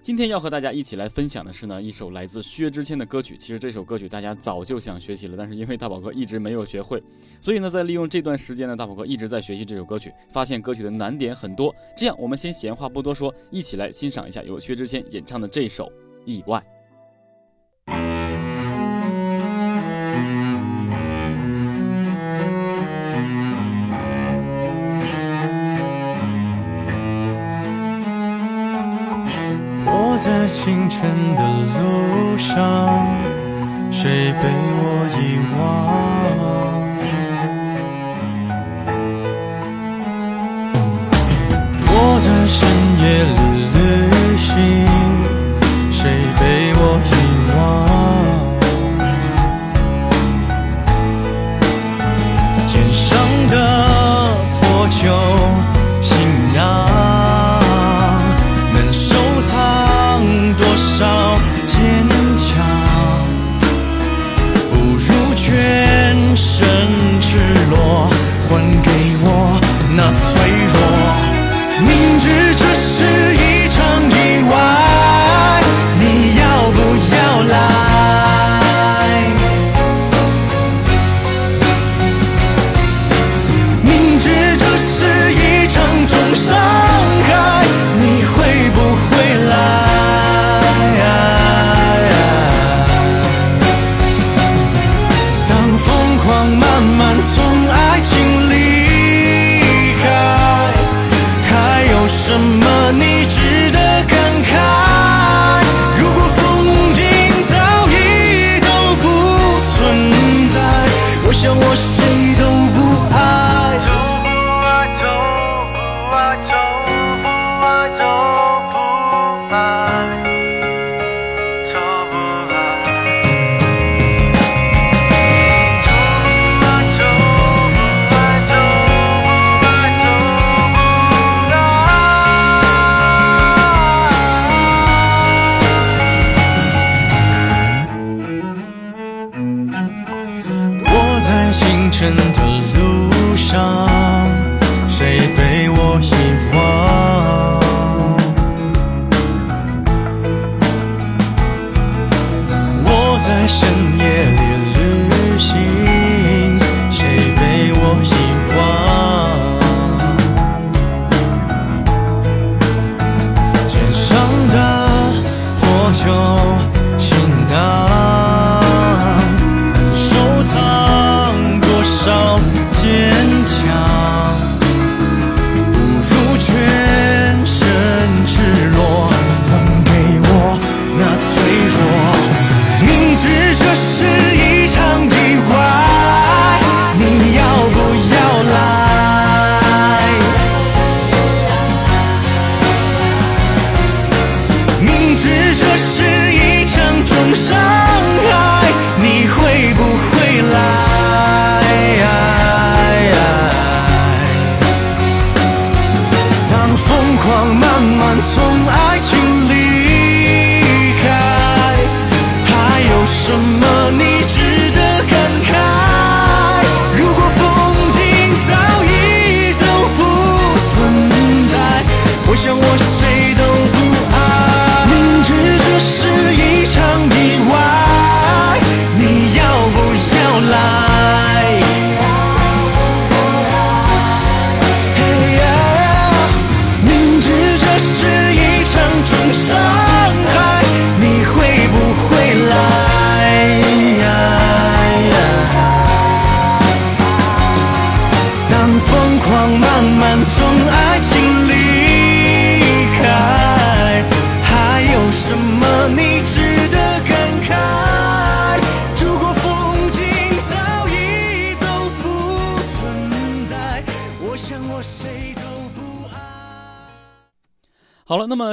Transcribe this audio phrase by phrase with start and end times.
[0.00, 3.36] 今天要和大家一起来分享的是呢一首来自薛之谦的歌曲。
[3.36, 7.02] 其实这首歌曲大家早就想学习了，但是因为大宝哥一直没有学会，
[7.40, 11.74] 所以呢在利用这段时间呢，大宝哥一直在学习这首歌曲，发现歌曲的难点很多。
[11.96, 15.84] 这样我们先闲话不多说，一起来欣赏一下由薛之谦演唱的这首
[16.24, 16.64] 《意外》。
[30.26, 31.42] 在清晨的
[31.78, 32.58] 路上，
[33.92, 35.62] 谁被我遗忘？
[41.88, 42.58] 我在深
[42.98, 43.04] 夜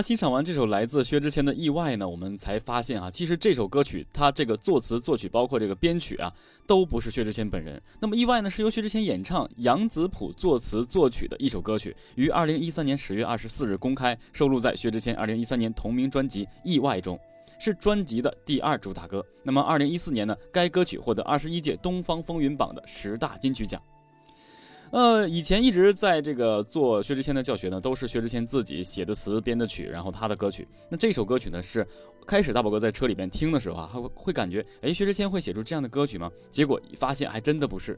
[0.04, 6.32] 欣赏完这首来自薛之谦的《意外》呢，我们才发现啊，其实这首歌曲它这个作词、作曲，包括这个编曲啊，
[6.68, 7.82] 都不是薛之谦本人。
[8.02, 17.18] 那么《意外》呢，是由薛之谦演唱，杨子谱作词作曲的一首歌曲，于二零一三年十月二十四日公开，收录在薛之谦二零一三年同名专辑《意外》中，
[17.58, 19.26] 是专辑的第二主打歌。
[19.42, 23.82] 那么二零一四年呢，该歌曲获得二十一届东方风云榜的十大金曲奖。
[24.94, 30.68] 呃，以前一直在这个做薛之谦的教学呢，都是薛之谦自己写的词、编的曲，然后他的歌曲。
[30.88, 31.84] 那这首歌曲呢，是
[32.28, 36.31] 开始大宝哥在车里边听的时候啊，他会会感觉，哎，薛之谦会写出这样的歌曲吗？
[36.51, 37.98] 结果发现还真的不是。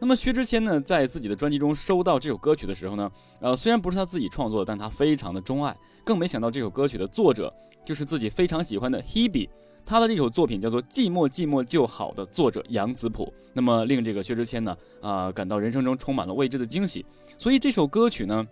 [0.00, 3.08] 那么薛之谦呢，在自己的专辑中收到这首歌曲的时候呢，
[3.40, 7.54] 呃，虽然不是他自己创作的，但他非常的钟爱，更没想到这首歌曲的作者
[7.84, 9.48] 就是自己非常喜欢的 Hebe。
[9.84, 17.04] 他的这首作品叫做《寂寞寂寞就好》的作者杨子谱，那么令这个薛之谦呢啊、感到人生中充满了未知的惊喜。
[17.36, 18.46] 所以这首歌曲呢，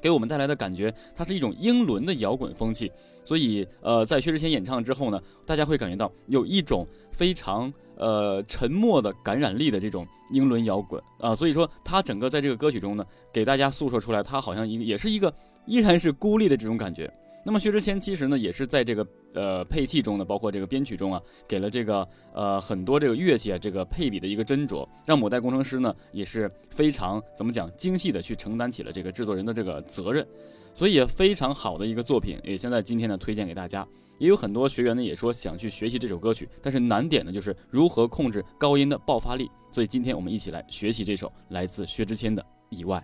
[0.00, 2.90] 给我们带来的感觉，它是一种英伦的摇滚风气。
[3.24, 15.32] 所以呃，在薛之谦演唱之后呢，大家会感觉到有一种非常呃沉默的感染力的这种英伦摇滚啊、所以说他整个在这个歌曲中呢，给大家诉说出来，他好像一个也是一个
[15.66, 17.12] 依然是孤立的这种感觉。
[17.48, 30.26] 那么薛之谦其实呢，也是在这个呃配器中呢，包括这个编曲中啊，给了这个呃很多这个乐器啊这个配比的一个斟酌，让某代工程师呢也是非常怎么讲精细的去承担起了这个制作人的这个责任，
[30.74, 33.88] 所以非常好的一个作品，也现在今天呢推荐给大家。
[34.18, 43.02] 也有很多学员呢也说想去学习这首歌曲，但是难点呢就是如何控制高音的爆发力，所以今天我们一起来学习这首来自薛之谦的《意外》。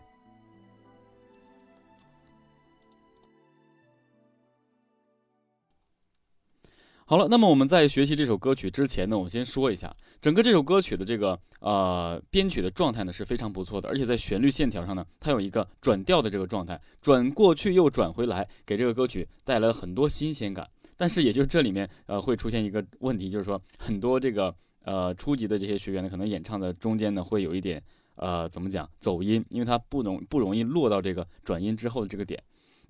[7.06, 20.66] 好了，那么我们在学习这首歌曲之前呢，我们先说一下，整个这首歌曲的这个呃编曲的状态呢是非常不错的，而且在旋律线条上呢，它有一个转调的这个状态，转过去又转回来，给这个歌曲带来了很多新鲜感。
[20.96, 24.54] 但是也就是这里面呃会出现一个问题，就是说很多这个
[24.84, 27.82] 呃初级的这些学员呢，可能演唱的中间呢会有一点
[28.16, 32.42] 呃怎么讲走音，因为它不容不容易落到这个转音之后的这个点。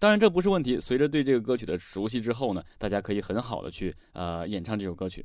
[0.04, 5.24] 当然这不是问题，随着对这个歌曲的熟悉之后呢，大家可以很好的去呃演唱这首歌曲。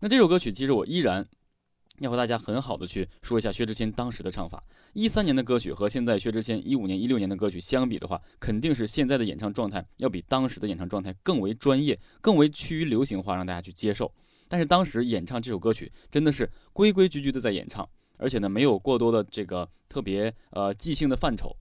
[0.00, 1.24] 那这首歌曲其实我依然
[2.00, 4.60] 要和大家很好的去说一下薛之谦当时的唱法。
[4.92, 14.12] 一三年的歌曲和现在薛之谦一五年、一六年的歌曲相比的话，肯定是现在的演唱状态要比当时的演唱状态更为专业、更为趋于流行化，让大家去接受。
[14.48, 21.56] 但是当时演唱这首歌曲真的是规规矩矩的在演唱，而且呢没有过多的这个特别呃即兴的范畴。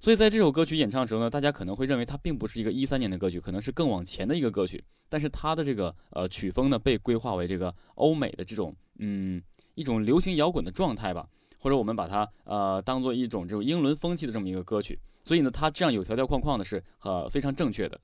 [0.00, 4.82] 所以在这首歌曲演唱的时候呢，大家可能会认为它并不是一个一三年的歌曲，可能是更往前的一个歌曲。
[5.10, 9.42] 但是它的这个呃曲风呢，被规划为这个欧美的这种嗯
[9.74, 14.98] 一种流行摇滚的状态吧，或者我们把它呃当做一种这种英伦风气的这么一个歌曲。
[15.22, 18.00] 所以呢，它这样有条条框框的是呃非常正确的。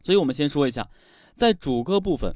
[0.00, 0.88] 所以我们先说一下，
[1.34, 2.34] 在主歌部分，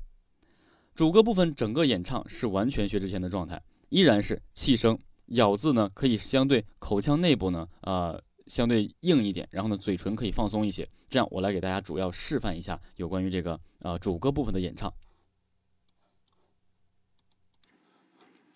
[0.94, 8.22] 主歌部分整个演唱是完全薛之谦的状态，依然是气声咬字呢可以相对口腔内部呢呃。
[8.46, 10.88] 相对硬一点，然后呢，嘴唇可以放松一些。
[11.08, 14.92] 这样，我来给大家主要示范一下有关于这个呃主歌部分的演唱。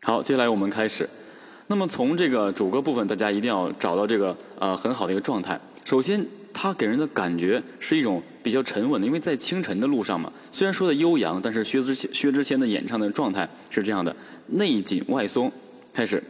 [0.03, 1.09] 好，接下来我们开始。
[1.69, 5.61] 那么从这个主歌部分，大家一定要找到这个呃很好的一个状态。
[5.85, 10.33] 首先，它给人的感觉是一种比较沉稳的，因为在清晨的路上嘛。
[10.51, 14.17] 虽然说的悠扬，但是薛之谦薛之谦的演唱的状态是这样的：
[14.47, 15.53] 内紧外松。
[15.93, 16.23] 开始。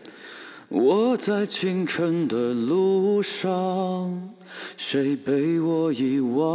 [0.70, 4.30] 我在清晨的路上，
[4.76, 6.48] 谁被我遗忘？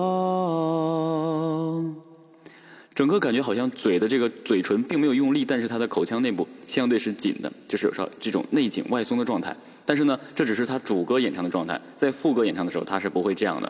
[2.94, 9.54] 整个感觉好像嘴的这个嘴唇并没有用力，但是他的口腔内部相对是紧的，就是有说这种内紧外松的状态。
[9.86, 13.70] 但是呢，这只是他主歌演唱的状态，在副歌演唱的时候，他是不会这样的。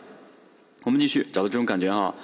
[0.86, 2.14] 我们继续找到这种感觉哈。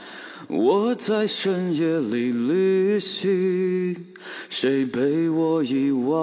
[0.47, 4.07] 我在深夜里旅行，
[4.49, 6.15] 谁被我遗忘？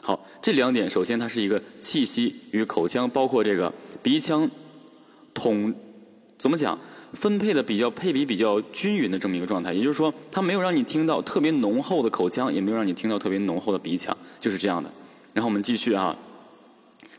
[0.00, 4.50] 好，这两点，首先它是一个气息与口腔，包括这个鼻腔
[5.34, 5.74] 统，
[6.38, 6.78] 怎么讲？
[7.12, 14.90] 分配的比较配比比较均匀的这么一个状态，也就是说，它没有让你听到特别浓厚的口腔，也没有让你听到特别浓厚的鼻腔，就是这样的。
[15.34, 16.16] 然后我们继续啊。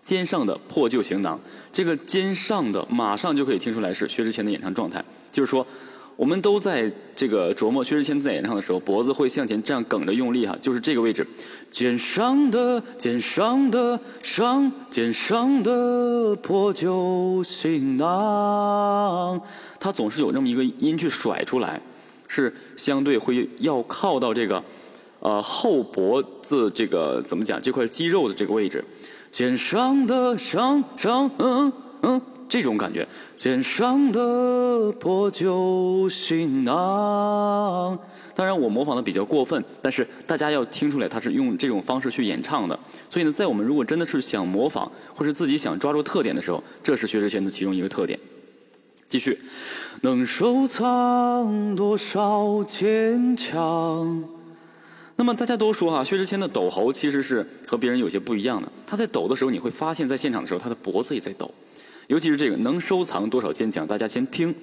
[0.03, 1.39] 肩上的破旧行囊，
[1.71, 5.65] 这个肩上的马上就可以听出来是薛之谦的演唱状态，就是说，
[6.17, 11.25] 我们都在这个琢磨薛之谦在演唱的时候，脖子会向前这样梗着用力哈，就是这个位置，
[11.71, 19.41] 肩上的肩上的上肩上的破旧行囊，
[19.79, 21.81] 它总是有这么一个音去甩出来，
[22.27, 24.61] 是相对会要靠到这个
[25.21, 28.83] 呃后脖子这个怎么讲这块肌肉的这个位置。
[29.33, 31.73] 肩上的伤伤，嗯
[32.03, 37.97] 嗯，这种感觉，肩上的破旧行囊。
[38.35, 42.77] 当然，我模仿的比较过分，但是大家要听出来，他是用这种方式去演唱的。
[43.09, 48.19] 所以呢，在我们如果真的是想模仿，或是自己想抓住特点的时候，这是薛之谦的其中一个特点。
[49.07, 49.39] 继续，
[50.01, 54.25] 能收藏多少坚强？
[55.23, 58.69] 那么大家都说哈，薛之谦的抖喉其实是和别人有些不一样的。
[58.85, 61.49] 他在抖的时候，你会发现在现场的时候，他的脖子也在抖。
[62.07, 64.53] 尤其是这个能收藏多少坚强，大家先听。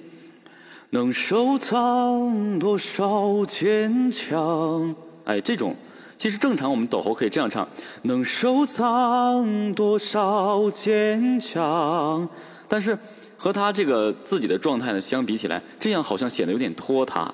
[0.91, 4.95] 能收藏多少坚强？
[5.25, 5.75] 哎，这种
[6.15, 7.67] 其实正常，我们抖喉可以这样唱：
[8.03, 12.29] 能收藏多少坚强？
[12.67, 12.95] 但是
[13.35, 17.33] 和他这个自己的状态呢相比起来，这样好像显得有点拖沓。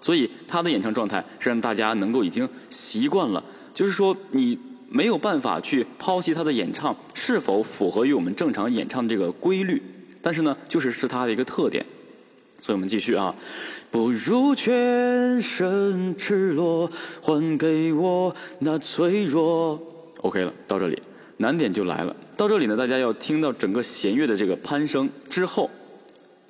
[0.00, 3.42] 所以他的演唱状态是让大家能够已经习惯了，
[3.74, 9.82] 就是说你没有办法去剖析他的演唱是否符合于我们正常演唱的这个规律，
[10.22, 11.84] 但是呢，就是是他的一个特点。
[12.60, 13.34] 所以我们继续啊，
[13.90, 16.90] 不如全身赤裸，
[17.22, 19.80] 还给我那脆弱。
[20.22, 21.00] OK 了，到这里
[21.36, 22.16] 难点就来了。
[22.36, 25.70] 到这里呢，大家要听到整个弦乐的这个攀升之后，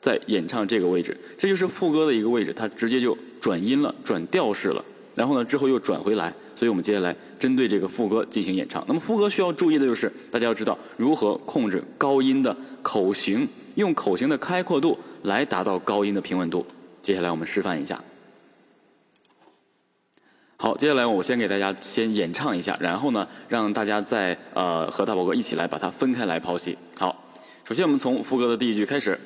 [0.01, 4.85] 在演唱这个位置，这就是副歌的一个位置，它直接就转音了，转调式了。
[5.15, 6.35] 然后呢，之后又转回来。
[6.55, 8.85] 所以我们接下来针对这个副歌进行演唱。
[8.89, 14.99] 那么副歌需要注意的就是，大家要知道如何控制高音的口型，用口型的开阔度。
[15.23, 16.65] 来达到高音的平稳度。
[17.03, 18.01] 接下来我们示范一下。
[20.57, 26.79] 好，接下来我先给大家先演唱一下，然后呢，让大家再呃和大宝哥一起来把它分开来剖析。
[27.01, 27.25] 好，
[27.65, 29.19] 首先我们从副歌的第一句开始。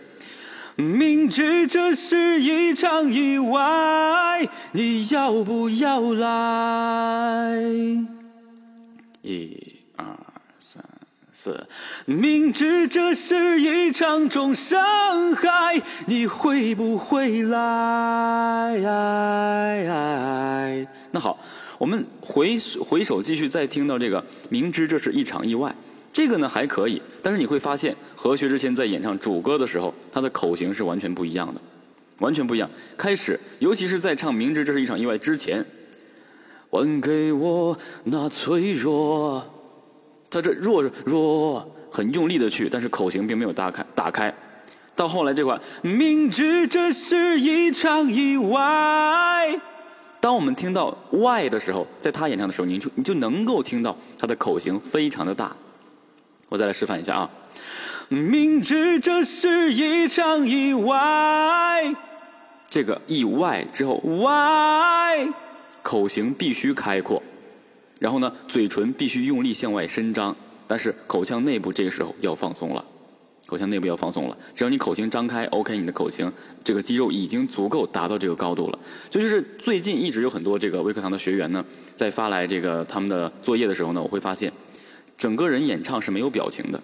[0.76, 7.62] 明知这是一场意外，你要不要来？
[9.23, 9.57] 一
[9.97, 10.19] 二
[10.59, 10.85] 三。
[11.35, 11.67] 四，
[12.05, 18.79] 明知这是一场重伤害，你会不会来？
[21.11, 21.41] 那好，
[21.79, 25.75] 我们回回首继续再听到这个，明知这是一场意外，
[26.12, 31.61] 这个呢还可以，但是你会发现和薛之谦在演唱主歌的时候，他的口型是完全不一样的，
[32.19, 32.69] 完全不一样。
[32.97, 35.64] 开始，尤其是在唱明知这是一场意外之前，
[36.71, 39.45] 还给我那脆弱。
[40.31, 44.35] 他这弱弱很用力的去，但是口型并没有打开打开。
[44.95, 49.59] 到后来这块，明知这是一场意外，
[50.21, 55.57] 当我们听到 Y 的时候，在他演唱的时候，你就你就能够听到他的口型非常的大。
[56.52, 57.30] 我再来示范一下啊，
[58.11, 61.97] 明知这是一场意外，
[62.68, 65.28] 这个意外之后 Y
[65.82, 67.23] 口型必须开阔。
[67.99, 72.85] 然后呢，嘴唇必须用力向外伸张，但是口腔内部这个时候要放松了，
[73.47, 74.37] 口腔内部要放松了。
[74.54, 76.30] 只要你口型张开，OK，你的口型
[76.62, 78.78] 这个肌肉已经足够达到这个高度了。
[79.09, 84.52] 这就是最近一直有很多这个微课堂的学员呢，在发来这个他们的作业的时候呢，我会发现，
[85.16, 86.83] 整个人演唱是没有表情的。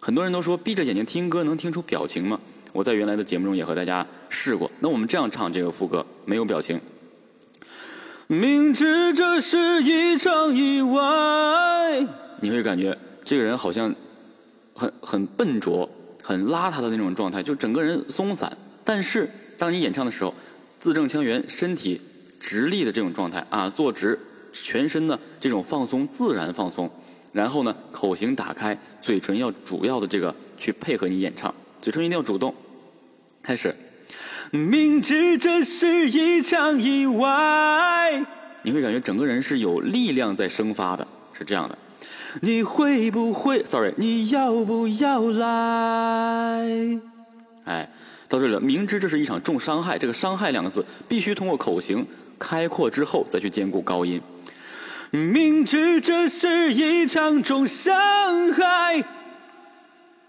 [0.00, 2.40] 很多人都说闭着眼睛听歌能听出表情吗？
[2.72, 4.70] 我在原来的节目中也和大家试过。
[4.80, 6.80] 那我们这样唱这个副歌，没有表情。
[8.28, 12.06] 明知这是一场意外，
[12.40, 13.94] 你会感觉这个人好像
[14.74, 15.88] 很很笨拙、
[16.22, 18.56] 很邋遢的那种状态，就整个人松散。
[18.84, 20.34] 但是当你演唱的时候，
[20.78, 22.00] 字正腔圆、身体
[22.38, 24.18] 直立的这种状态啊，坐直，
[24.52, 26.90] 全身的这种放松、自然放松，
[27.36, 32.54] 然后呢，口型打开，嘴唇要主要的这个去配合你演唱，嘴唇一定要主动。
[33.42, 33.76] 开始。
[34.50, 38.24] 明知这是一场意外，
[38.62, 41.76] 你会感觉整个人是有力量在生发的，是这样的。
[42.40, 46.98] 你会不会？Sorry，你要不要来？
[47.64, 47.90] 哎，
[48.30, 48.60] 到这里了。
[48.60, 52.06] 明知这是一场重伤害，这个“伤害”两个字必须通过口型
[52.38, 54.22] 开阔之后再去兼顾高音。
[55.10, 57.94] 明知这是一场重伤
[58.52, 59.04] 害，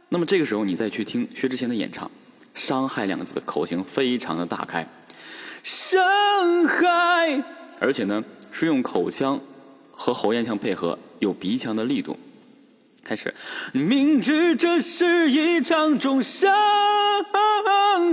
[0.09, 2.09] 那么这个时候你再去听薛之谦的演唱。
[2.53, 4.87] 伤害两个字的口型非常的大开，
[5.61, 6.03] 伤
[6.65, 7.43] 害，
[7.79, 9.39] 而且呢是用口腔
[9.91, 12.17] 和喉咽腔配合，有鼻腔的力度。
[13.03, 13.31] 开始，
[13.73, 16.51] 明知这是一场重伤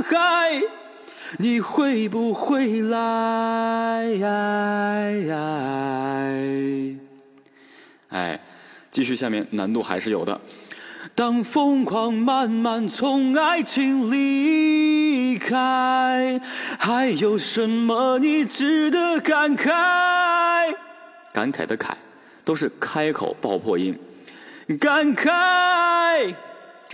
[0.03, 0.63] 害，
[1.39, 2.99] 你会不会来？
[8.09, 8.41] 哎，
[8.91, 10.41] 继续，下面难度还是有的。
[11.17, 16.41] 当疯狂慢慢从爱情离开，
[16.79, 20.75] 还有什么你值得感慨？
[21.33, 21.95] 感慨的慨，
[22.45, 23.99] 都是开口爆破音。
[24.81, 26.35] 感慨。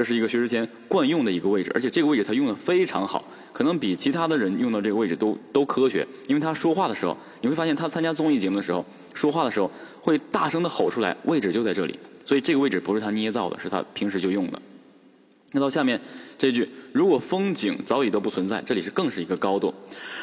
[0.01, 6.07] 这是一个薛之谦惯用的一个位置，而且这个位置他用的非常好，可能比其他的人用到这个位置都都科学。
[6.27, 14.59] 因为他说话的时候，你会发现他参加综艺节目的时候说话的时候会大声的吼出来，位置就在这里，所以这个位置不是他捏造的，是他平时就用的。
[15.53, 16.01] 那到下面
[16.39, 19.75] 这句，如果风景早已都不存在，这里是更是一个高度。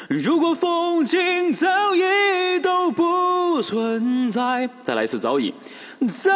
[0.09, 5.53] 如果风景早已都不存在，再来一次早已，
[6.07, 6.31] 早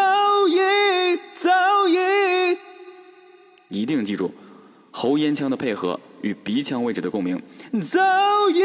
[0.47, 1.49] 已早
[1.87, 2.57] 已，
[3.71, 4.31] 一定记住
[4.91, 7.41] 喉咽腔的配合与鼻腔位置的共鸣。
[7.81, 7.99] 早
[8.49, 8.61] 已，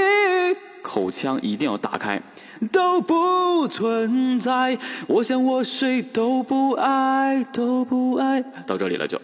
[0.82, 2.20] 口腔一定要打开，
[2.72, 4.78] 都不存在。
[5.06, 8.42] 我想我谁都不爱，都不爱。
[8.66, 9.20] 到这里了就。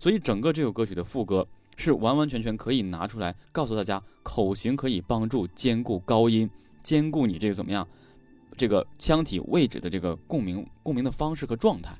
[0.00, 1.46] 所以整个这首歌曲的副歌
[1.76, 6.50] 是完完全全可以拿出来告诉大家，口型可以帮助兼顾高音，
[6.82, 7.86] 兼顾你这个怎么样，
[8.56, 11.96] 这个腔体位置的这个共鸣共鸣的方式和状态，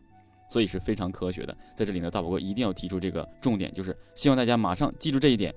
[0.49, 1.57] 所以是非常科学的。
[1.77, 5.55] 在这里呢，大宝哥一定要提出这个重点，就是希望大家马上记住这一点：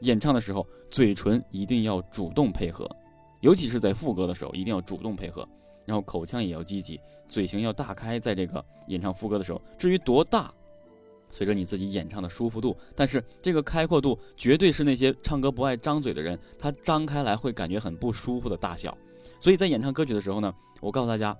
[0.00, 2.88] 演唱的时候嘴唇一定要主动配合，
[3.40, 5.48] 尤其是在副歌的时候一定要主动配合，
[5.86, 10.52] 然后口腔也要积极，嘴型要大开，在这个演唱副歌的时候，至于多大。
[11.30, 18.96] 随着你自己演唱的舒服度，但是这个开阔度绝对是那些唱歌不爱张嘴的人，他张开来会感觉很不舒服的大小。
[19.40, 21.36] 所以在演唱歌曲的时候呢，我告诉大家，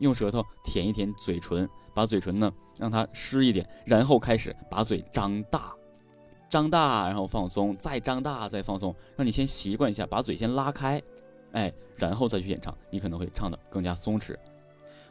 [0.00, 5.72] 用舌头舔一舔嘴唇，把嘴唇呢让它湿一点，然后开始把嘴张大，
[6.50, 11.02] 张大，然后放松，再张大，再放松，让你先习惯一下，把嘴先拉开，
[11.52, 14.36] 哎，然后再去演唱，你可能会唱的更加松弛。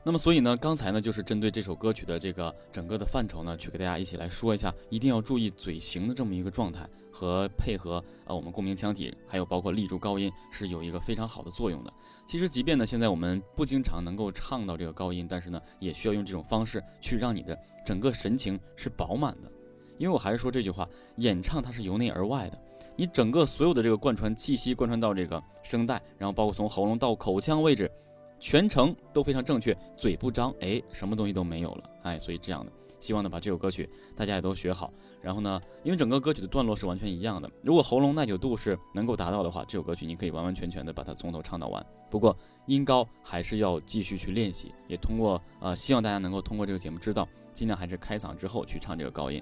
[0.04, 11.94] 那么，所以呢，刚才呢，就是针对这首歌曲的这个整个的范畴呢，去给大家一起来说一下，一定要注意嘴型的这么一个状态和配合啊，我们共鸣腔体，还有包括立柱高音，是有一个非常好的作用的。
[12.28, 19.50] 其实，即便呢，现在我们不经常能够唱到这个高音，但是呢，也需要用这种方式去让你的整个神情是饱满的。
[19.98, 20.86] 因为我还是说这句话，
[21.18, 22.62] 演唱它是由内而外的，
[22.98, 27.90] 你整个所有的这个贯穿气息贯穿到这个声带，然后包括从喉咙到口腔位置。
[28.38, 32.72] 全程都非常正确，嘴不张，哎，什么东西都没有了，哎，所以这样的，
[33.06, 34.92] 希望呢把这首歌曲大家也都学好。
[35.22, 41.86] 然后呢，因为整个歌曲的段落是完全一样的，如果喉咙耐久度是能够达到的话，这首歌曲你可以完完全全的把它从头唱到完。
[42.10, 49.40] 不过音高还是要继续去练习，也通过呃，希望大家能够通过这个节目知道，尽量还是开嗓之后去唱这个高音。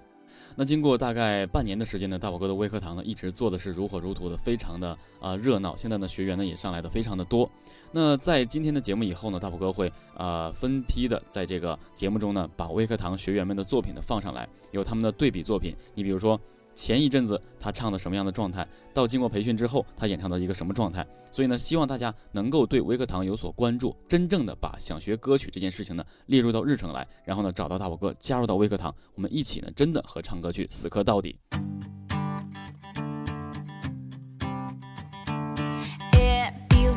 [0.55, 5.75] 那经过大概半年的时间呢，大宝哥的微课堂呢一直做的是如火如荼的，非常的啊热闹。
[5.75, 7.49] 现在呢学员呢也上来的非常的多。
[7.91, 15.75] 那在今天的节目以后呢，大宝哥会呃分批的在这个节目中呢把微课堂学员们的作品呢放上来，有他们的对比作品。
[15.95, 16.39] 你比如说。
[16.75, 31.38] 前一阵子他唱的什么样的状态，到经过培训之后他演唱的一个什么状态，所以呢，希望大家能够对微课堂有所关注，真正的把想学歌曲这件事情呢列入到日程来，然后呢找到大宝哥加入到微课堂，我们一起呢真的和唱歌去死磕到底。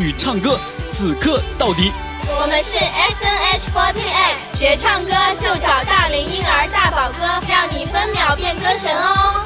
[0.00, 1.92] 与唱歌此刻到底。
[2.24, 9.44] 我们是 S N H forty eight，学唱歌就找大龄婴儿大宝哥，让你分秒变歌神哦。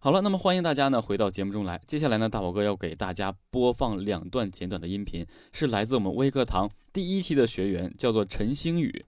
[0.00, 1.80] 好了，那么欢迎大家呢回到节目中来。
[1.86, 9.06] 接下来呢，大宝哥要给大家播放两段简短的音频，是来自我们微课堂第一期的学员，叫做陈星宇。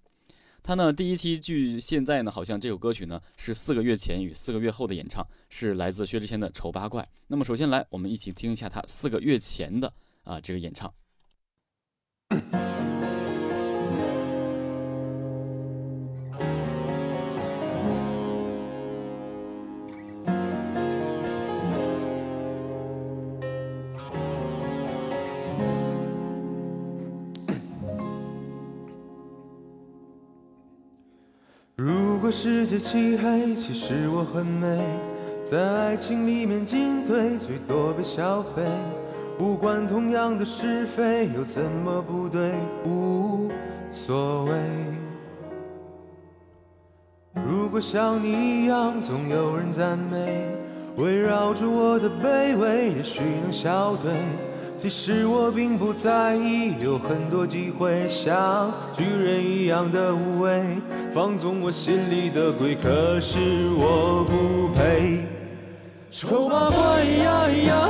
[0.71, 7.03] 他呢第一期距现在呢，好像这首歌曲呢是四个月前与四个月后的演唱，是来自薛之谦的《丑八怪》。
[7.27, 10.95] 那么首先来，我们一起听一下他四个月前的啊这个演唱。
[32.31, 34.79] 世界漆黑，其实我很美，
[35.45, 38.63] 在爱情里面进退，最多被消费。
[39.37, 42.53] 不管同样的是非，又怎么不对？
[42.85, 43.51] 无
[43.91, 44.53] 所谓。
[47.47, 50.47] 如果像你一样，总有人赞美，
[50.97, 54.13] 围绕着我的卑微，也许能消退。
[54.83, 60.63] 其实我并不在意，有很多机会像巨人一样的无畏，
[61.13, 63.39] 放纵我心里的鬼，可是
[63.77, 65.27] 我不配。
[66.11, 67.89] 丑八怪呀呀，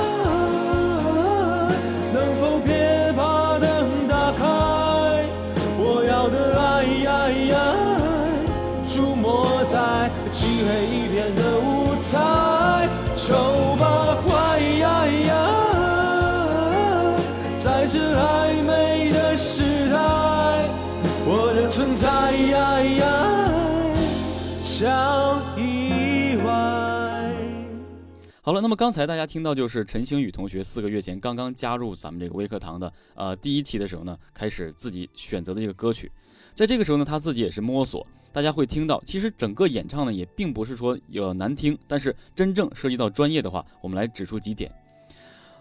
[28.61, 36.11] 那么刚才大家听到就是陈星宇同学四个月前刚刚加入咱们这个微课堂的呃第一期的时候呢，开始自己选择的一个歌曲，
[36.53, 44.71] 在这个时候呢，他自己也是摸索，大家会听到，其实整个演唱呢也并不是说有难听，但是真正涉及到专业的话，我们来指出几点。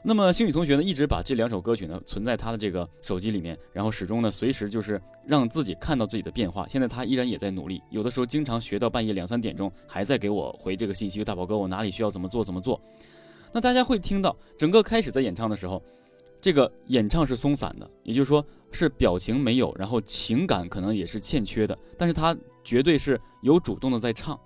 [0.10, 6.68] 那么星宇同学呢，一直把这两首歌曲呢存在他的这个手机里面，然后始终呢随时就是让自己看到自己的变化。
[6.68, 12.82] 现在他依然也在努力，有的时候经常学到半夜两三点钟，还在给我回这个信息：“大宝哥，我哪里需要怎么做怎么做。”
[13.54, 15.80] 那大家会听到，整个开始在演唱的时候，
[16.42, 24.40] 这个演唱是松散的，也就是说是表情没有，然后情感可能也是欠缺的，但是他绝对是有主动的在唱。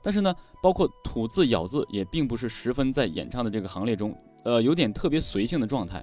[0.00, 4.16] 但是呢，包括吐字咬字也并不是十分在演唱的这个行列中。
[4.48, 6.02] 呃，有点特别随性的状态。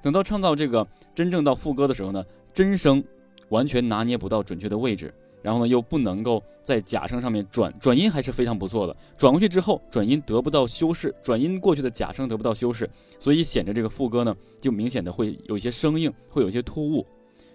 [0.00, 3.02] 等到唱到这个真正到副歌的时候呢，真声
[3.48, 8.96] 完全拿捏不到准确的位置，然后呢又不能够在假声上面转转音，还是非常不错的。
[9.18, 17.04] 转过去之后，转音得不到修饰，转音过去的假声得不到修饰，所以显着这个副歌呢就明显的会有一些生硬，会有一些突兀。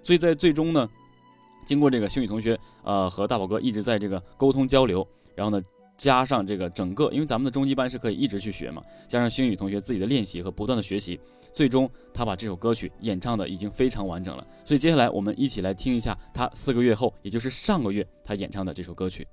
[0.03, 0.89] 所以在最终呢，
[1.65, 5.63] 经过这个星宇同学呃和大宝哥一直在这个沟通交流，然后呢。
[5.97, 11.19] 加上这个整个，因为咱们的中级班是可以一直去学嘛，加上星宇同学自己的练习和不断的学习，
[11.53, 14.45] 最终他把这首歌曲演唱的已经非常完整了。
[14.63, 19.25] 所以接下来我们一起来听一下他四个月后，也就是上个月他演唱的这首歌曲。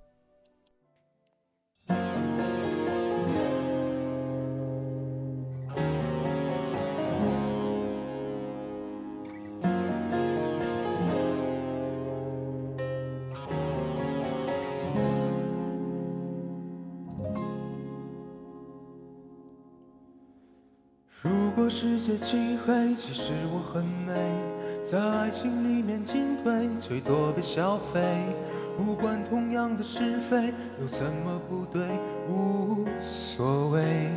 [21.82, 24.14] 世界漆黑，其实我很美，
[24.88, 28.00] 在爱情里面进退，最多被消费。
[28.78, 31.82] 无关同样的是非，又怎么不对？
[32.28, 34.08] 无所谓。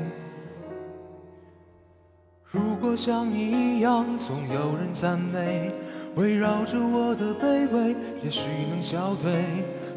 [2.51, 5.71] 如果像你一样，总有人赞美，
[6.17, 9.43] 围绕着我的卑微，也许能消退。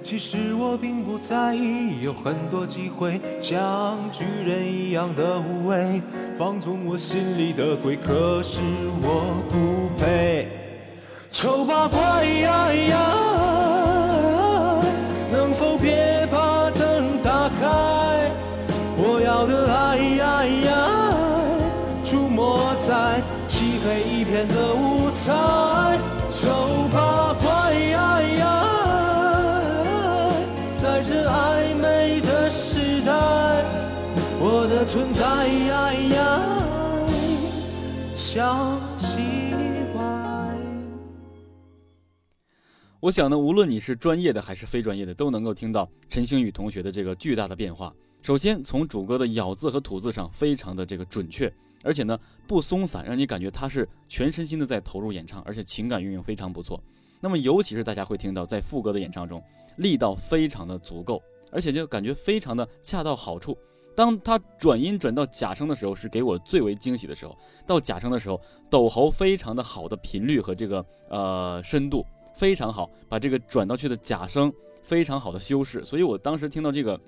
[0.03, 6.01] 其实我并不在意，有很多机会像巨人一样的无畏，
[6.39, 8.61] 放纵我心里的鬼，可是
[9.03, 10.49] 我不配。
[11.31, 12.97] 丑八怪呀呀，
[15.31, 16.08] 能否别
[43.01, 47.93] 我想呢，无论你是专业的还是非专业的，都能够听到陈星宇同学的这个巨大的变化。
[48.23, 56.81] 首先，从主歌的咬字和吐字上非常的这个准确，而且呢不松散，让你感觉他是全身心的在投入演唱，而且情感运用非常不错。
[57.21, 59.43] 那么，尤其是大家会听到在副歌的演唱中。
[59.79, 63.57] 力道非常的足够，而且就感觉非常的恰到好处。
[63.99, 67.37] 当他转音转到假声的时候，是给我最为惊喜的时候。
[67.67, 74.53] 到假声的时候，抖喉非常的好的频率和这个呃深度非常好，把这个转到去的假声
[74.85, 75.85] 非常好的修饰。
[75.85, 77.01] 所以我当时听到这个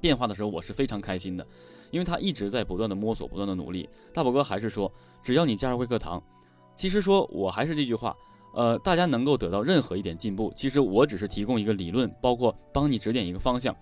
[0.00, 1.46] 变化的时候，我是非常开心的，
[1.92, 3.88] 因为他一直在不断的摸索，不断的努力。
[4.12, 6.20] 大宝哥还是说，只要你加入微课堂，
[6.74, 8.12] 其实说我还是这句话。
[8.52, 13.76] 呃，大家能够得到任何一点进步，其实我只是提供一个理论，包括帮你指点一个方向。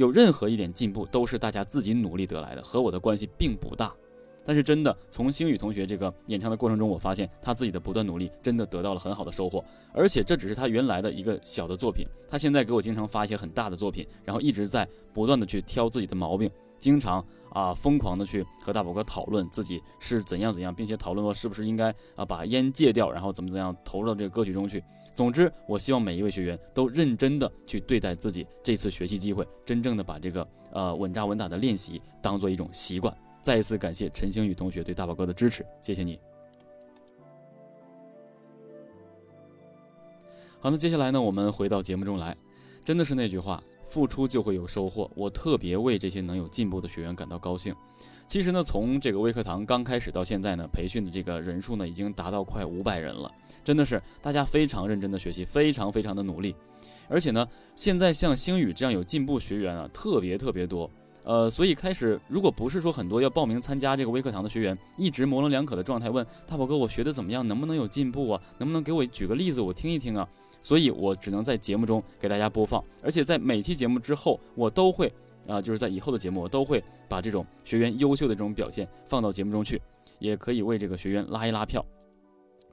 [0.00, 3.94] 有任何一点进步，都是大家自己努力得来的，和我的关系并不大。
[4.46, 9.62] 但是真的，从星宇同学这个演唱的过程中，我发现他自己的不断努力，真的得到了很好的收获。
[9.92, 24.82] 而且这只是他原来的一个小的作品，他现在给我经常发一些很大的作品，然后一直在不断的去挑自己的毛病，经常啊疯狂的去和大宝哥讨论自己是怎样怎样，并且讨论说是不是应该啊把烟戒掉，然后怎么怎样投入到这个歌曲中去。
[25.12, 33.14] 总之，我希望每一位学员都认真的去对待自己这次学习机会，真正的把这个呃稳扎稳打的练习当做一种习惯。
[33.42, 36.18] 再一次感谢陈星宇同学对大宝哥的支持，谢谢你。
[40.60, 42.36] 好，那接下来呢，我们回到节目中来，
[42.84, 45.10] 真的是那句话，付出就会有收获。
[45.14, 47.74] 我特别为这些能有进步的学员感到高兴。
[48.26, 53.30] 其实呢，从这个微课堂刚开始到现在呢，培训的这个人数呢，已经达到快五百人了。
[53.64, 56.54] 真的是大家非常认真的学习，非常非常的努力。
[57.08, 60.88] 而且呢，现在像星宇这样有进步学员啊，特别特别多。
[61.24, 68.40] 呃，所以开始，如果不是说很多要报名参加这个微课堂的学员一直模棱两可的状态，问大宝哥我学的怎么样，能不能有进步啊？
[68.58, 70.26] 能不能给我举个例子，我听一听啊？
[70.62, 75.12] 所以我只能在节目中给大家播放，而且在每期节目之后，我都会
[75.46, 79.80] 啊，就是在以后的节目，我都会把这种学员优秀的这种表现放到节目中去，
[80.18, 81.84] 也可以为这个学员拉一拉票。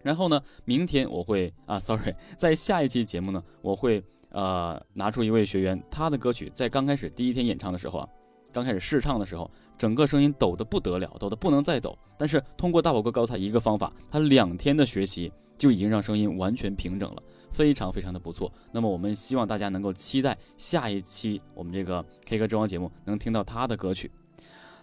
[0.03, 8.09] 然后呢，明天我会啊，sorry， 在下一期节目呢，我会呃拿出一位学员，他的歌曲在刚开始第一天演唱的时候啊。
[8.53, 11.95] 刚开始试唱的时候，整个声音抖得不得了，抖得不能再抖。
[12.17, 18.51] 但是通过大宝哥告诉他一个方法，他两天的学习就已经让声音完全平整了，非常非常的不错。
[18.71, 24.11] 那么我们希望大家能够期待下一期我们这个 K 歌之王节目能听到他的歌曲。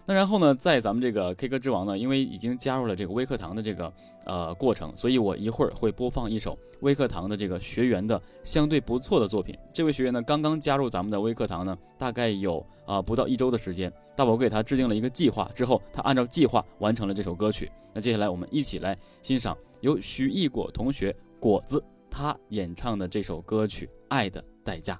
[0.07, 3.91] 那然后呢，在咱们这个 K 歌之王呢，因为已经加入了这个微课堂的这个
[4.25, 9.57] 呃过程，所以我一会儿会播放一首微课堂的这个学员的相对不错的作品。
[9.73, 13.91] 这位学员呢，刚刚加入咱们的微课堂呢，大概有啊不到一周的时间。
[14.15, 17.71] 大宝给他制定了一个计划，之后他按照计划完成了这首歌曲。
[17.91, 24.99] 那接下来我们一起来欣赏由徐艺果同学果子他演唱的这首歌曲《爱的代价》。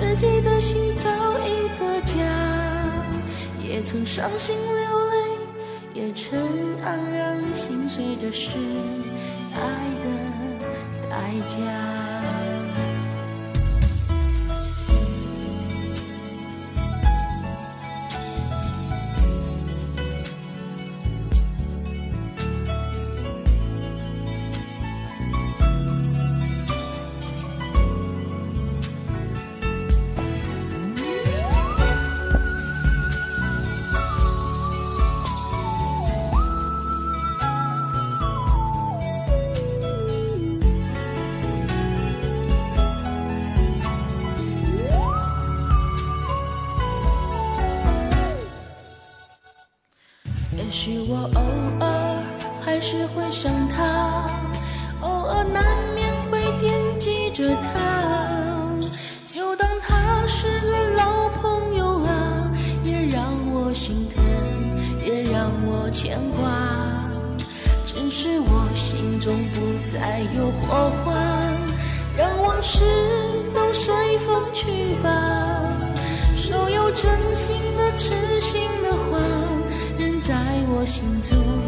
[0.00, 2.14] 自己的心造一个家，
[3.60, 5.16] 也曾伤心流泪，
[5.92, 6.38] 也曾
[6.80, 8.50] 黯然心碎，这是
[9.54, 9.60] 爱
[10.02, 10.06] 的
[11.10, 11.97] 代价。
[52.78, 54.30] 还是会想他。
[55.00, 55.64] 偶尔难
[55.96, 58.78] 免会惦记着他
[59.26, 62.52] 就当他是个老朋友啊
[62.84, 64.24] 也让我心疼
[65.04, 67.10] 也让我牵挂
[67.84, 71.18] 只是我心中不再有火花。
[72.16, 72.84] 让往事
[73.52, 75.10] 都随风去吧
[76.36, 79.18] 所有真心的痴心的话
[79.98, 80.32] 仍在
[80.70, 81.67] 我心中。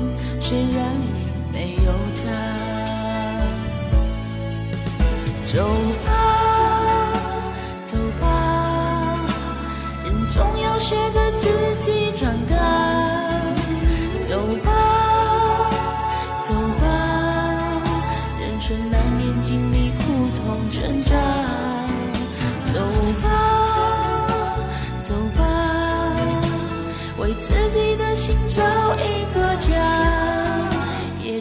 [0.51, 2.25] 虽然已没有他。
[5.47, 5.65] 走
[6.05, 6.11] 吧
[7.87, 9.15] 走吧
[10.05, 11.20] 人总要学着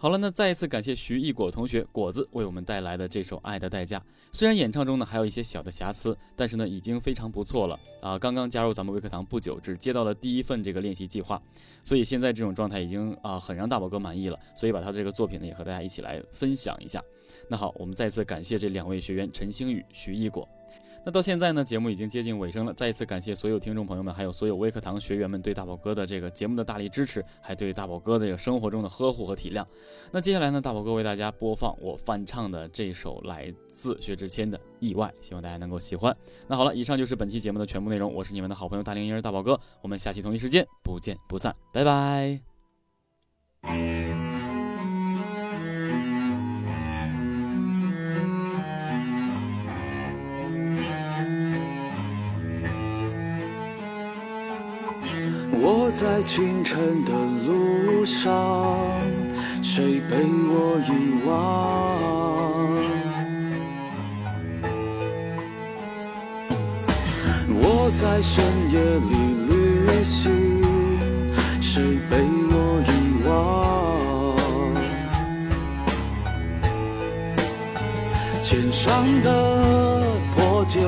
[0.00, 3.98] 好了，那再一次感谢徐艺果同学果子为我们带来的这首《爱的代价》。
[4.30, 8.16] 虽然演唱中呢还有一些小的瑕疵，但是呢已经非常不错了啊！
[8.16, 11.42] 刚刚加入咱们微课堂不久，只接到了第一份这个练习计划，
[11.82, 14.38] 所以现在这种状态已经啊很让大宝哥满意了。
[14.54, 17.02] 所以把他的这个作品呢也和大家一起来分享一下。
[17.48, 20.48] 那好，我们再次感谢这两位学员陈星宇、徐艺果。
[21.08, 22.74] 那到现在呢，节目已经接近尾声了。
[22.74, 29.64] 再一次感谢所有听众朋友们，还有所有微课堂学员们对大宝哥的这个节目的大力支持，还对大宝哥的这个生活中的呵护和体谅。
[30.12, 36.14] 那接下来呢，大宝哥为大家播放我翻唱的这首来自薛之谦的《意外》，希望大家能够喜欢。
[36.46, 38.12] 那好了，以上就是本期节目的全部内容。
[38.12, 42.38] 我是你们的好朋友大龄婴儿大宝哥，我们下期同一时间不见不散，拜拜。
[55.60, 57.12] 我在清晨的
[57.46, 58.32] 路上，
[59.62, 60.92] 谁被我遗
[61.26, 61.28] 忘？
[67.60, 68.78] 我在深夜
[69.10, 69.12] 里
[69.48, 70.30] 旅行，
[71.60, 72.16] 谁被
[72.50, 72.90] 我遗
[73.26, 73.28] 忘？
[78.42, 78.86] 肩上
[79.22, 79.26] 的
[80.34, 80.80] 破旧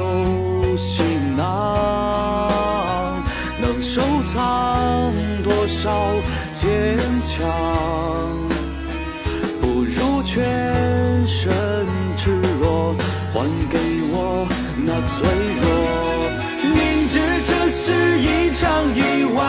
[6.60, 6.68] 坚
[7.24, 7.48] 强？
[9.62, 10.44] 不如全
[11.26, 11.50] 身
[12.18, 12.94] 赤裸，
[13.32, 13.78] 还给
[14.12, 14.46] 我
[14.76, 15.64] 那脆弱。
[16.62, 16.76] 明
[17.08, 18.60] 知这是一场
[18.94, 19.40] 意外，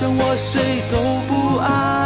[0.00, 0.96] 我想我谁都
[1.28, 1.99] 不爱。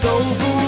[0.00, 0.67] 都不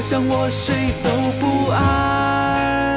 [0.00, 2.89] 我想我谁都不爱，